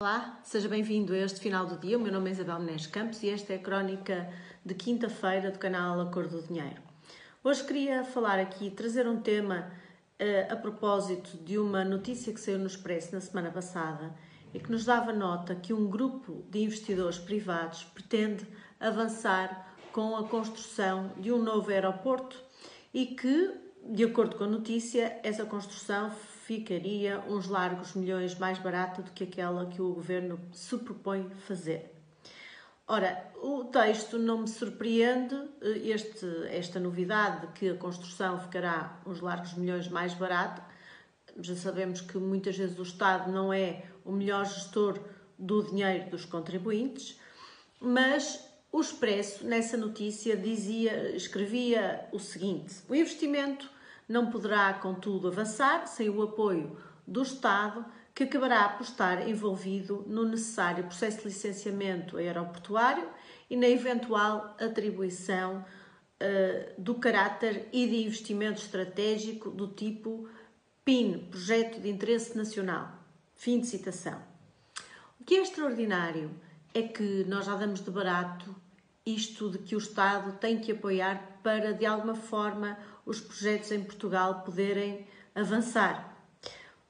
Olá, 0.00 0.38
seja 0.44 0.68
bem-vindo 0.68 1.12
a 1.12 1.18
este 1.18 1.40
final 1.40 1.66
do 1.66 1.76
dia. 1.76 1.98
O 1.98 2.00
meu 2.00 2.12
nome 2.12 2.30
é 2.30 2.32
Isabel 2.32 2.60
Menezes 2.60 2.86
Campos 2.86 3.20
e 3.24 3.30
esta 3.30 3.52
é 3.52 3.56
a 3.56 3.58
crónica 3.58 4.32
de 4.64 4.72
quinta-feira 4.72 5.50
do 5.50 5.58
canal 5.58 6.00
A 6.00 6.06
Cor 6.06 6.28
do 6.28 6.40
Dinheiro. 6.40 6.80
Hoje 7.42 7.64
queria 7.64 8.04
falar 8.04 8.38
aqui, 8.38 8.70
trazer 8.70 9.08
um 9.08 9.20
tema 9.20 9.72
uh, 10.20 10.52
a 10.52 10.54
propósito 10.54 11.36
de 11.38 11.58
uma 11.58 11.84
notícia 11.84 12.32
que 12.32 12.38
saiu 12.38 12.60
no 12.60 12.68
Expresso 12.68 13.12
na 13.12 13.20
semana 13.20 13.50
passada 13.50 14.14
e 14.54 14.60
que 14.60 14.70
nos 14.70 14.84
dava 14.84 15.12
nota 15.12 15.56
que 15.56 15.72
um 15.72 15.90
grupo 15.90 16.44
de 16.48 16.60
investidores 16.60 17.18
privados 17.18 17.82
pretende 17.82 18.46
avançar 18.78 19.74
com 19.90 20.16
a 20.16 20.28
construção 20.28 21.10
de 21.18 21.32
um 21.32 21.42
novo 21.42 21.72
aeroporto 21.72 22.40
e 22.94 23.04
que, 23.04 23.52
de 23.84 24.04
acordo 24.04 24.36
com 24.36 24.44
a 24.44 24.48
notícia, 24.48 25.18
essa 25.24 25.44
construção 25.44 26.12
ficaria 26.48 27.20
uns 27.28 27.46
largos 27.46 27.92
milhões 27.92 28.34
mais 28.38 28.58
barata 28.58 29.02
do 29.02 29.10
que 29.10 29.24
aquela 29.24 29.66
que 29.66 29.82
o 29.82 29.92
governo 29.92 30.40
se 30.50 30.78
propõe 30.78 31.28
fazer. 31.46 31.94
Ora, 32.86 33.22
o 33.42 33.64
texto 33.64 34.18
não 34.18 34.38
me 34.38 34.48
surpreende, 34.48 35.34
eh, 35.60 35.90
este, 35.90 36.26
esta 36.48 36.80
novidade 36.80 37.46
de 37.46 37.52
que 37.52 37.68
a 37.68 37.74
construção 37.74 38.40
ficará 38.40 38.98
uns 39.04 39.20
largos 39.20 39.52
milhões 39.52 39.88
mais 39.88 40.14
barata. 40.14 40.64
Já 41.38 41.54
sabemos 41.54 42.00
que 42.00 42.16
muitas 42.16 42.56
vezes 42.56 42.78
o 42.78 42.82
Estado 42.82 43.30
não 43.30 43.52
é 43.52 43.84
o 44.02 44.10
melhor 44.10 44.46
gestor 44.46 44.98
do 45.38 45.62
dinheiro 45.62 46.08
dos 46.08 46.24
contribuintes, 46.24 47.20
mas 47.78 48.42
o 48.72 48.80
Expresso, 48.80 49.46
nessa 49.46 49.76
notícia, 49.76 50.34
dizia, 50.34 51.14
escrevia 51.14 52.08
o 52.10 52.18
seguinte: 52.18 52.76
o 52.88 52.94
investimento 52.94 53.70
não 54.08 54.30
poderá, 54.30 54.72
contudo, 54.74 55.28
avançar 55.28 55.86
sem 55.86 56.08
o 56.08 56.22
apoio 56.22 56.76
do 57.06 57.22
Estado, 57.22 57.84
que 58.14 58.24
acabará 58.24 58.68
por 58.70 58.82
estar 58.82 59.28
envolvido 59.28 60.04
no 60.06 60.24
necessário 60.24 60.84
processo 60.84 61.18
de 61.18 61.24
licenciamento 61.24 62.16
aeroportuário 62.16 63.08
e 63.48 63.56
na 63.56 63.68
eventual 63.68 64.56
atribuição 64.58 65.64
uh, 66.20 66.80
do 66.80 66.94
caráter 66.96 67.68
e 67.72 67.86
de 67.86 68.04
investimento 68.04 68.60
estratégico 68.60 69.50
do 69.50 69.68
tipo 69.68 70.28
PIN, 70.84 71.28
Projeto 71.30 71.80
de 71.80 71.88
Interesse 71.88 72.36
Nacional. 72.36 72.92
Fim 73.36 73.60
de 73.60 73.66
citação. 73.66 74.20
O 75.20 75.24
que 75.24 75.36
é 75.36 75.42
extraordinário 75.42 76.30
é 76.74 76.82
que 76.82 77.24
nós 77.24 77.46
já 77.46 77.54
damos 77.54 77.80
de 77.80 77.90
barato 77.90 78.54
isto 79.14 79.50
de 79.50 79.58
que 79.58 79.74
o 79.74 79.78
Estado 79.78 80.32
tem 80.38 80.58
que 80.60 80.72
apoiar 80.72 81.40
para, 81.42 81.72
de 81.72 81.86
alguma 81.86 82.14
forma, 82.14 82.78
os 83.06 83.20
projetos 83.20 83.72
em 83.72 83.82
Portugal 83.82 84.42
poderem 84.42 85.06
avançar. 85.34 86.16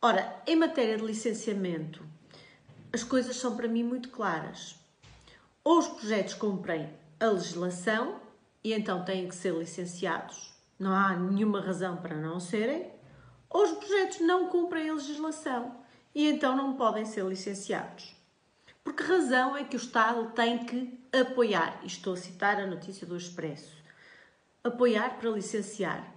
Ora, 0.00 0.42
em 0.46 0.54
matéria 0.54 0.96
de 0.96 1.04
licenciamento, 1.04 2.04
as 2.92 3.02
coisas 3.02 3.36
são 3.36 3.56
para 3.56 3.66
mim 3.66 3.82
muito 3.82 4.10
claras. 4.10 4.76
Ou 5.64 5.78
os 5.78 5.88
projetos 5.88 6.34
cumprem 6.34 6.90
a 7.18 7.26
legislação 7.26 8.20
e 8.62 8.72
então 8.72 9.04
têm 9.04 9.28
que 9.28 9.34
ser 9.34 9.54
licenciados, 9.54 10.52
não 10.78 10.92
há 10.92 11.16
nenhuma 11.16 11.60
razão 11.60 11.96
para 11.96 12.16
não 12.16 12.38
serem, 12.38 12.90
ou 13.48 13.62
os 13.62 13.72
projetos 13.72 14.20
não 14.20 14.48
cumprem 14.48 14.90
a 14.90 14.94
legislação 14.94 15.76
e 16.14 16.28
então 16.28 16.56
não 16.56 16.76
podem 16.76 17.04
ser 17.04 17.24
licenciados. 17.24 18.14
Por 18.84 18.94
que 18.94 19.02
razão 19.02 19.56
é 19.56 19.64
que 19.64 19.74
o 19.74 19.78
Estado 19.78 20.30
tem 20.32 20.64
que 20.64 21.00
apoiar? 21.18 21.80
E 21.82 21.86
estou 21.86 22.12
a 22.12 22.16
citar 22.16 22.60
a 22.60 22.66
notícia 22.66 23.06
do 23.06 23.16
Expresso 23.16 23.82
apoiar 24.64 25.18
para 25.18 25.28
licenciar, 25.28 26.10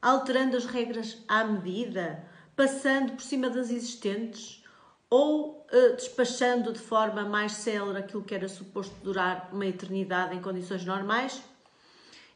alterando 0.00 0.56
as 0.56 0.64
regras 0.64 1.22
à 1.28 1.44
medida, 1.44 2.24
passando 2.56 3.12
por 3.12 3.20
cima 3.20 3.50
das 3.50 3.70
existentes 3.70 4.64
ou 5.10 5.66
uh, 5.70 5.96
despachando 5.96 6.72
de 6.72 6.78
forma 6.78 7.24
mais 7.24 7.52
célere 7.52 7.98
aquilo 7.98 8.24
que 8.24 8.34
era 8.34 8.48
suposto 8.48 8.94
durar 9.02 9.50
uma 9.52 9.66
eternidade 9.66 10.34
em 10.34 10.40
condições 10.40 10.84
normais? 10.84 11.42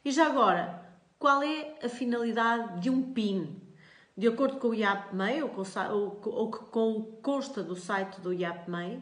E 0.03 0.11
já 0.11 0.27
agora, 0.27 0.85
qual 1.17 1.41
é 1.41 1.79
a 1.83 1.89
finalidade 1.89 2.81
de 2.81 2.89
um 2.91 3.13
PIN? 3.13 3.59
De 4.15 4.27
acordo 4.27 4.57
com 4.57 4.69
o 4.69 4.75
IAPMEI, 4.75 5.41
ou 5.41 5.49
com, 5.49 5.63
ou, 5.91 6.21
ou 6.25 6.51
com 6.51 6.91
o 6.91 7.03
consta 7.21 7.63
do 7.63 7.75
site 7.75 8.21
do 8.21 8.31
IAPMEI, 8.31 9.01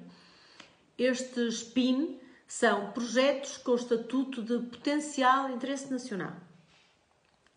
estes 0.98 1.64
PIN 1.64 2.20
são 2.48 2.92
projetos 2.92 3.58
com 3.58 3.76
estatuto 3.76 4.42
de 4.42 4.60
potencial 4.60 5.50
interesse 5.50 5.92
nacional. 5.92 6.34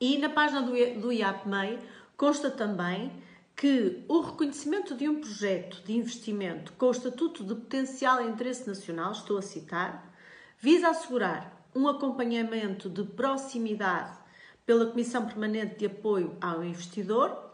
E 0.01 0.19
na 0.19 0.29
página 0.29 0.63
do, 0.63 1.13
IAPMEI 1.13 1.79
consta 2.17 2.51
também 2.51 3.13
que 3.55 4.05
o 4.09 4.21
reconhecimento 4.21 4.95
de 4.95 5.09
um 5.09 5.21
projeto 5.21 5.83
de 5.85 5.97
investimento 5.97 6.73
com 6.75 6.91
estatuto 6.91 7.43
de 7.43 7.55
potencial 7.55 8.27
interesse 8.27 8.67
nacional, 8.67 9.13
estou 9.13 9.39
a 9.39 9.43
citar, 9.43 10.15
visa 10.59 10.89
assegurar 10.89 11.67
um 11.75 11.89
acompanhamento 11.89 12.89
de 12.89 13.05
proximidade 13.05 14.19
pela 14.65 14.87
Comissão 14.87 15.27
Permanente 15.27 15.77
de 15.77 15.87
Apoio 15.87 16.37
ao 16.41 16.65
Investidor 16.65 17.47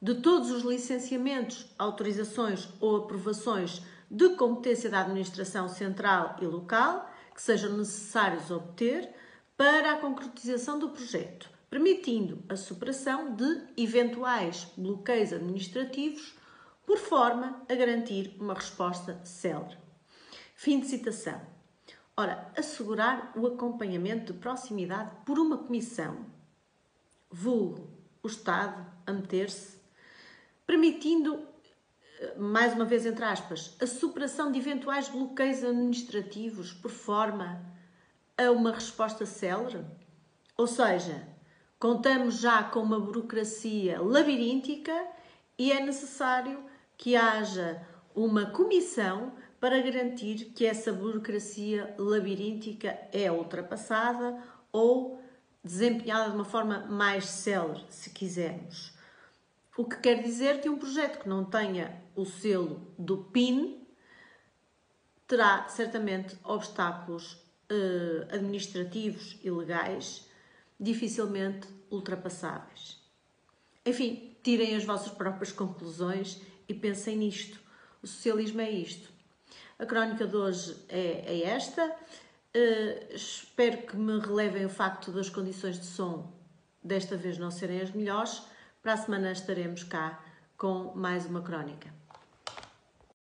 de 0.00 0.16
todos 0.16 0.50
os 0.50 0.64
licenciamentos, 0.64 1.66
autorizações 1.78 2.68
ou 2.80 2.96
aprovações 2.96 3.82
de 4.12 4.36
competência 4.36 4.88
da 4.88 5.00
Administração 5.00 5.68
Central 5.68 6.36
e 6.40 6.46
Local 6.46 7.10
que 7.34 7.42
sejam 7.42 7.76
necessários 7.76 8.50
obter 8.50 9.12
para 9.56 9.92
a 9.92 9.96
concretização 9.96 10.78
do 10.78 10.90
projeto 10.90 11.50
permitindo 11.72 12.44
a 12.50 12.54
superação 12.54 13.34
de 13.34 13.62
eventuais 13.78 14.70
bloqueios 14.76 15.32
administrativos, 15.32 16.34
por 16.84 16.98
forma 16.98 17.64
a 17.66 17.74
garantir 17.74 18.36
uma 18.38 18.52
resposta 18.52 19.18
célere. 19.24 19.78
Fim 20.54 20.80
de 20.80 20.88
citação. 20.88 21.40
Ora, 22.14 22.52
assegurar 22.54 23.32
o 23.34 23.46
acompanhamento 23.46 24.34
de 24.34 24.38
proximidade 24.38 25.12
por 25.24 25.38
uma 25.38 25.56
comissão, 25.56 26.26
vulgo 27.30 27.88
o 28.22 28.26
Estado 28.26 28.84
a 29.06 29.12
meter-se, 29.14 29.78
permitindo, 30.66 31.40
mais 32.36 32.74
uma 32.74 32.84
vez 32.84 33.06
entre 33.06 33.24
aspas, 33.24 33.76
a 33.80 33.86
superação 33.86 34.50
de 34.50 34.58
eventuais 34.58 35.08
bloqueios 35.08 35.62
administrativos 35.64 36.72
por 36.72 36.90
forma 36.90 37.60
a 38.36 38.50
uma 38.50 38.72
resposta 38.72 39.26
célere? 39.26 39.84
Ou 40.56 40.66
seja, 40.66 41.32
Contamos 41.82 42.38
já 42.38 42.62
com 42.62 42.78
uma 42.78 43.00
burocracia 43.00 44.00
labiríntica 44.00 44.92
e 45.58 45.72
é 45.72 45.84
necessário 45.84 46.62
que 46.96 47.16
haja 47.16 47.84
uma 48.14 48.46
comissão 48.46 49.32
para 49.58 49.82
garantir 49.82 50.52
que 50.54 50.64
essa 50.64 50.92
burocracia 50.92 51.92
labiríntica 51.98 52.96
é 53.12 53.32
ultrapassada 53.32 54.40
ou 54.70 55.20
desempenhada 55.64 56.30
de 56.30 56.36
uma 56.36 56.44
forma 56.44 56.86
mais 56.86 57.24
célere, 57.24 57.84
se 57.88 58.10
quisermos. 58.10 58.91
O 59.76 59.84
que 59.84 59.96
quer 59.96 60.22
dizer 60.22 60.60
que 60.60 60.68
um 60.68 60.78
projeto 60.78 61.20
que 61.20 61.28
não 61.28 61.44
tenha 61.44 62.02
o 62.14 62.24
selo 62.24 62.92
do 62.98 63.18
PIN 63.24 63.86
terá 65.26 65.66
certamente 65.68 66.36
obstáculos 66.44 67.38
eh, 67.70 68.28
administrativos 68.34 69.38
e 69.42 69.50
legais 69.50 70.28
dificilmente 70.78 71.66
ultrapassáveis. 71.90 73.00
Enfim, 73.86 74.36
tirem 74.42 74.76
as 74.76 74.84
vossas 74.84 75.10
próprias 75.10 75.52
conclusões 75.52 76.40
e 76.68 76.74
pensem 76.74 77.16
nisto. 77.16 77.58
O 78.02 78.06
socialismo 78.06 78.60
é 78.60 78.70
isto. 78.70 79.10
A 79.78 79.86
crónica 79.86 80.26
de 80.26 80.36
hoje 80.36 80.76
é, 80.88 81.24
é 81.26 81.44
esta. 81.44 81.86
Uh, 82.54 83.14
espero 83.14 83.86
que 83.86 83.96
me 83.96 84.20
relevem 84.20 84.66
o 84.66 84.68
facto 84.68 85.10
das 85.10 85.30
condições 85.30 85.80
de 85.80 85.86
som 85.86 86.30
desta 86.84 87.16
vez 87.16 87.38
não 87.38 87.50
serem 87.50 87.80
as 87.80 87.90
melhores. 87.90 88.42
Para 88.82 88.94
a 88.94 88.96
semana 88.96 89.30
estaremos 89.30 89.84
cá 89.84 90.20
com 90.58 90.92
mais 90.96 91.24
uma 91.24 91.40
crónica. 91.40 92.01